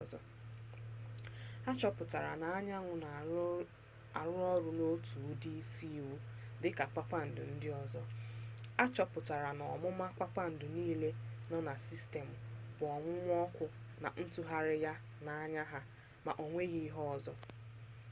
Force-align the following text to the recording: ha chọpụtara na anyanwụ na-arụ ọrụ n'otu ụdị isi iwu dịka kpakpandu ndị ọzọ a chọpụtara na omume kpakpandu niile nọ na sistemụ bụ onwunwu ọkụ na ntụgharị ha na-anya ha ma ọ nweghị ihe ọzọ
ha 1.65 1.71
chọpụtara 1.79 2.31
na 2.41 2.47
anyanwụ 2.57 2.93
na-arụ 3.03 3.41
ọrụ 4.55 4.69
n'otu 4.77 5.13
ụdị 5.29 5.49
isi 5.61 5.85
iwu 5.99 6.15
dịka 6.61 6.85
kpakpandu 6.91 7.41
ndị 7.51 7.69
ọzọ 7.81 8.01
a 8.83 8.85
chọpụtara 8.95 9.49
na 9.59 9.65
omume 9.75 10.05
kpakpandu 10.15 10.65
niile 10.75 11.09
nọ 11.49 11.57
na 11.67 11.73
sistemụ 11.87 12.35
bụ 12.77 12.83
onwunwu 12.95 13.31
ọkụ 13.45 13.65
na 14.01 14.07
ntụgharị 14.21 14.77
ha 14.85 14.93
na-anya 15.25 15.63
ha 15.71 15.79
ma 16.25 16.31
ọ 16.43 16.43
nweghị 16.51 16.79
ihe 16.87 17.01
ọzọ 17.15 17.33